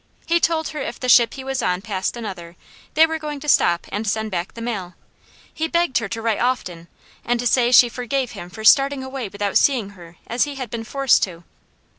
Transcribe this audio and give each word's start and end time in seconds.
He 0.25 0.39
told 0.39 0.69
her 0.69 0.79
if 0.81 0.99
the 0.99 1.07
ship 1.07 1.35
he 1.35 1.43
was 1.43 1.61
on 1.61 1.83
passed 1.83 2.17
another, 2.17 2.55
they 2.95 3.05
were 3.05 3.19
going 3.19 3.39
to 3.41 3.47
stop 3.47 3.85
and 3.91 4.07
send 4.07 4.31
back 4.31 4.55
the 4.55 4.59
mail. 4.63 4.95
He 5.53 5.67
begged 5.67 5.99
her 5.99 6.09
to 6.09 6.23
write 6.23 6.41
often, 6.41 6.87
and 7.23 7.39
to 7.39 7.45
say 7.45 7.71
she 7.71 7.87
forgave 7.87 8.31
him 8.31 8.49
for 8.49 8.63
starting 8.63 9.03
away 9.03 9.27
without 9.29 9.59
seeing 9.59 9.89
her, 9.91 10.17
as 10.25 10.45
he 10.45 10.55
had 10.55 10.71
been 10.71 10.85
forced 10.85 11.21
to. 11.21 11.43